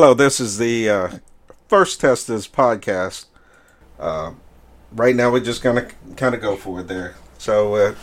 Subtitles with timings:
[0.00, 1.10] Hello, this is the uh,
[1.66, 3.24] first test of this podcast.
[3.98, 4.34] Uh,
[4.92, 7.16] right now, we're just gonna kind of go for it there.
[7.36, 7.94] So, uh,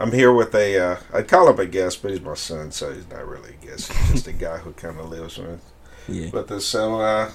[0.00, 2.94] I'm here with a, uh, I call him a guest, but he's my son, so
[2.94, 3.92] he's not really a guest.
[3.92, 5.60] He's just a guy who kind of lives with,
[6.08, 6.64] Yeah, with us.
[6.64, 7.30] So, uh,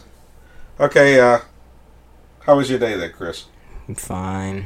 [0.80, 1.42] okay, uh,
[2.48, 3.46] how was your day there, Chris?
[3.88, 4.66] I'm fine.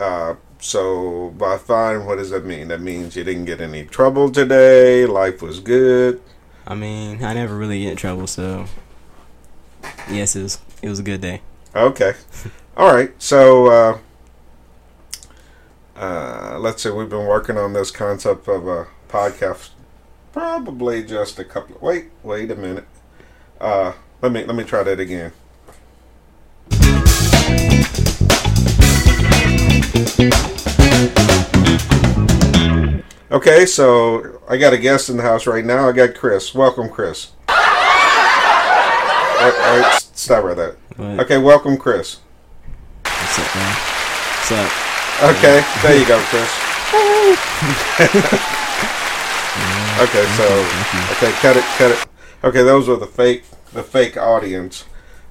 [0.00, 2.66] Uh, so, by fine, what does that mean?
[2.66, 6.20] That means you didn't get any trouble today, life was good.
[6.66, 8.66] I mean, I never really get in trouble, so
[10.10, 11.40] yes, it was it was a good day.
[11.74, 12.14] Okay.
[12.76, 13.10] All right.
[13.22, 13.98] So, uh,
[15.96, 19.70] uh, let's say We've been working on this concept of a podcast
[20.32, 21.76] probably just a couple.
[21.76, 22.86] Of, wait, wait a minute.
[23.60, 25.32] Uh, let me let me try that again.
[33.30, 35.88] Okay, so I got a guest in the house right now.
[35.88, 36.54] I got Chris.
[36.54, 37.32] Welcome, Chris.
[37.48, 40.76] all right, all right, stop right there.
[40.94, 42.20] What, Okay, welcome, Chris.
[43.02, 43.74] What's up, man?
[43.74, 44.70] What's up?
[45.30, 46.46] Okay, there you go, Chris.
[49.98, 50.46] okay, so
[51.16, 52.06] okay, cut it, cut it.
[52.44, 54.84] Okay, those are the fake, the fake audience.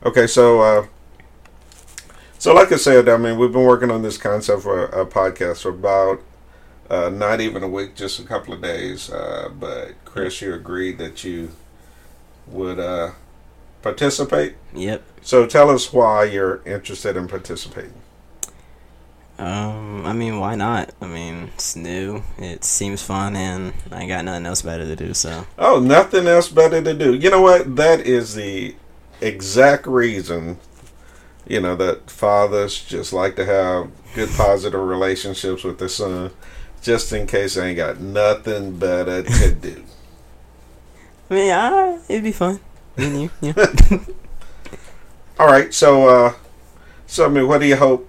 [0.04, 0.88] Okay, so uh,
[2.38, 5.62] so like I said, I mean, we've been working on this concept for a podcast
[5.62, 6.22] for about
[6.90, 9.10] uh, not even a week, just a couple of days.
[9.10, 11.52] Uh, but Chris, you agreed that you
[12.48, 13.12] would uh,
[13.82, 14.56] participate.
[14.74, 15.04] Yep.
[15.22, 17.94] So tell us why you're interested in participating.
[19.38, 20.92] Um, I mean, why not?
[21.02, 22.24] I mean, it's new.
[22.38, 25.14] It seems fun, and I got nothing else better to do.
[25.14, 27.14] So Oh, nothing else better to do.
[27.14, 27.76] You know what?
[27.76, 28.76] That is the
[29.20, 30.58] exact reason,
[31.48, 36.32] you know, that fathers just like to have good, positive relationships with their son,
[36.86, 39.84] just in case I ain't got nothing better to do.
[41.32, 42.60] I mean, ah, it'd be fun.
[42.96, 43.74] Me and you, yeah.
[45.40, 46.34] All right, so, uh,
[47.08, 48.08] so I mean, what do you hope?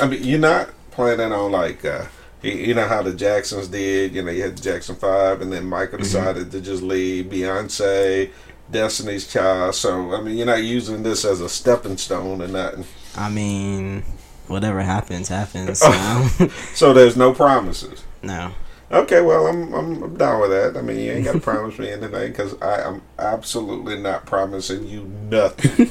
[0.00, 2.06] I mean, you're not planning on like, uh,
[2.42, 4.12] you, you know how the Jacksons did.
[4.12, 8.32] You know, you had the Jackson Five, and then Michael decided to just leave Beyonce,
[8.72, 9.76] Destiny's Child.
[9.76, 12.86] So, I mean, you're not using this as a stepping stone or nothing.
[13.16, 14.02] I mean,
[14.48, 15.80] whatever happens, happens.
[15.84, 16.52] You know?
[16.74, 18.02] So there's no promises.
[18.26, 18.52] No.
[18.90, 20.76] Okay, well, I'm, I'm I'm down with that.
[20.76, 24.86] I mean, you ain't got to promise me anything because I am absolutely not promising
[24.86, 25.90] you nothing.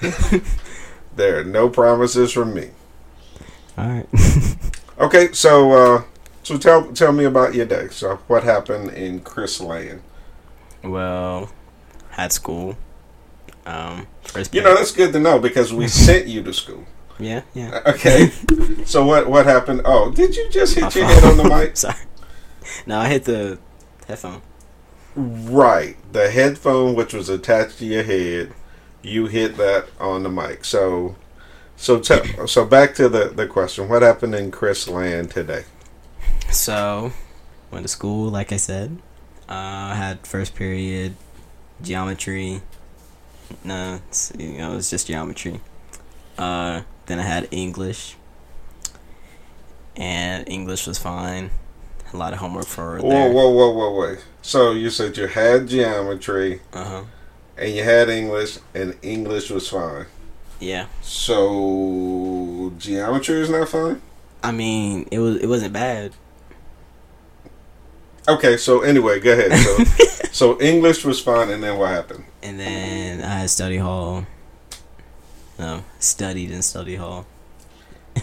[1.16, 2.70] there are no promises from me.
[3.76, 4.06] All right.
[5.00, 6.02] Okay, so uh,
[6.42, 7.88] so tell tell me about your day.
[7.88, 10.02] So what happened in Chris Land?
[10.82, 11.50] well,
[12.10, 12.76] had school.
[13.64, 14.06] Um.
[14.52, 16.84] You know that's good to know because we sent you to school.
[17.20, 17.82] Yeah, yeah.
[17.86, 18.30] Okay,
[18.84, 19.82] so what what happened?
[19.84, 21.76] Oh, did you just hit My your head on the mic?
[21.76, 21.94] Sorry.
[22.86, 23.58] No, I hit the
[24.08, 24.42] headphone.
[25.14, 28.54] Right, the headphone which was attached to your head,
[29.02, 30.64] you hit that on the mic.
[30.64, 31.16] So,
[31.76, 35.64] so tell, so back to the the question: What happened in Chris Land today?
[36.50, 37.12] So,
[37.70, 38.98] went to school, like I said.
[39.48, 41.16] Uh, had first period
[41.82, 42.62] geometry.
[43.64, 45.60] No, it's, you know, it was just geometry.
[46.38, 48.16] Uh, then I had English.
[49.96, 51.50] And English was fine.
[52.12, 53.30] A lot of homework for Whoa, there.
[53.32, 54.18] whoa, whoa, whoa, wait.
[54.42, 57.02] So you said you had geometry Uh huh.
[57.56, 60.06] and you had English, and English was fine.
[60.58, 60.86] Yeah.
[61.02, 64.00] So geometry is not fine.
[64.42, 66.12] I mean, it was it wasn't bad.
[68.28, 69.52] Okay, so anyway, go ahead.
[69.52, 69.84] So,
[70.32, 72.24] so English was fine, and then what happened?
[72.42, 74.26] And then I had study hall.
[75.60, 77.26] No, studied in study hall.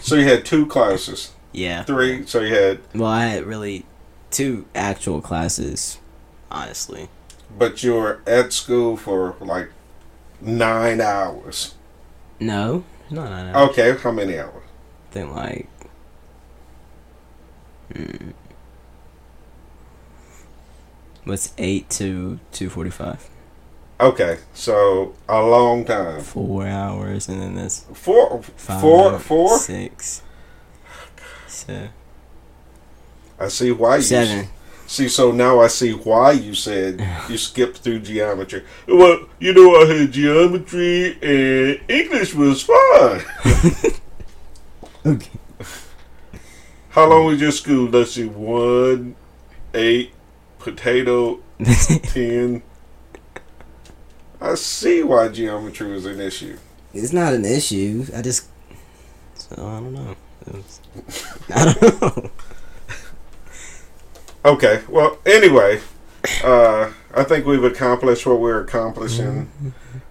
[0.02, 1.84] So you had two classes, Yeah.
[1.84, 2.26] three.
[2.26, 3.86] So you had, Well, I had really
[4.32, 5.98] two actual classes,
[6.50, 7.08] honestly.
[7.56, 9.70] but you were at school for like
[10.40, 11.74] nine hours.
[12.40, 13.70] No, no, no, no.
[13.70, 14.64] Okay, how many hours?
[15.10, 15.68] I think like.
[17.94, 18.32] Mm,
[21.24, 23.28] what's eight to two forty five?
[24.00, 26.20] Okay, so a long time.
[26.20, 29.58] Four hours, and then this Four, five, four, four.
[29.58, 30.22] six,
[31.48, 31.90] se-
[33.40, 34.48] I see why you seven.
[34.86, 38.62] See, so now I see why you said you skipped through geometry.
[38.86, 43.22] Well, you know, I had geometry and English was fine.
[45.06, 45.30] Okay.
[46.90, 47.88] How long was your school?
[47.88, 49.14] Let's see, one,
[49.72, 50.12] eight,
[50.58, 51.40] potato,
[52.02, 52.62] ten.
[54.40, 56.56] I see why geometry was an issue.
[56.94, 58.06] it's not an issue.
[58.14, 58.46] I just.
[59.34, 60.16] So I don't know.
[60.46, 60.80] It was-
[61.54, 62.30] I don't know.
[64.44, 65.80] Okay, well, anyway,
[66.44, 69.50] uh, I think we've accomplished what we're accomplishing.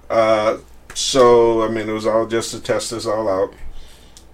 [0.10, 0.58] Uh,
[0.94, 3.54] so I mean, it was all just to test this all out.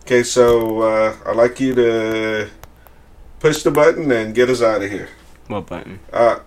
[0.02, 2.50] Okay, so uh, I'd like you to
[3.40, 5.10] push the button and get us out of here.
[5.48, 6.00] What button?
[6.12, 6.40] Uh,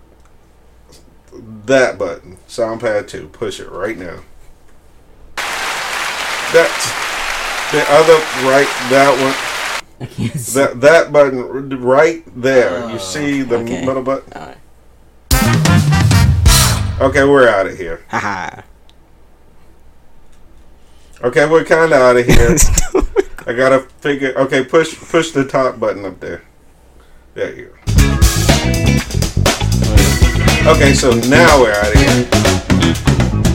[1.65, 3.27] that button, soundpad two.
[3.29, 4.19] Push it right now.
[6.53, 6.91] That's
[7.71, 8.13] the other
[8.47, 8.67] right.
[8.89, 9.43] That one.
[10.53, 12.83] That that button right there.
[12.83, 13.83] Oh, you see the okay.
[13.83, 14.55] middle button?
[17.01, 18.03] Okay, we're out of here.
[18.09, 18.61] Haha.
[21.23, 22.55] Okay, we're kind of out of here.
[23.47, 24.37] I gotta figure.
[24.37, 26.43] Okay, push push the top button up there.
[27.33, 29.16] There you go.
[30.67, 33.46] Okay, so now we're out of here.